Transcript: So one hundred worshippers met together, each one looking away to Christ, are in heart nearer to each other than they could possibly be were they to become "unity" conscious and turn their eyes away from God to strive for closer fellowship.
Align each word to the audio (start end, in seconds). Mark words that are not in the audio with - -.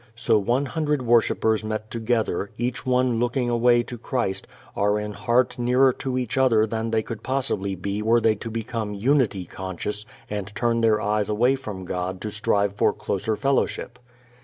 So 0.15 0.39
one 0.39 0.65
hundred 0.65 1.03
worshippers 1.03 1.63
met 1.63 1.91
together, 1.91 2.49
each 2.57 2.87
one 2.87 3.19
looking 3.19 3.51
away 3.51 3.83
to 3.83 3.99
Christ, 3.99 4.47
are 4.75 4.97
in 4.97 5.13
heart 5.13 5.59
nearer 5.59 5.93
to 5.93 6.17
each 6.17 6.39
other 6.39 6.65
than 6.65 6.89
they 6.89 7.03
could 7.03 7.21
possibly 7.21 7.75
be 7.75 8.01
were 8.01 8.19
they 8.19 8.33
to 8.33 8.49
become 8.49 8.95
"unity" 8.95 9.45
conscious 9.45 10.07
and 10.27 10.47
turn 10.55 10.81
their 10.81 10.99
eyes 10.99 11.29
away 11.29 11.55
from 11.55 11.85
God 11.85 12.19
to 12.21 12.31
strive 12.31 12.73
for 12.73 12.93
closer 12.93 13.35
fellowship. 13.35 13.99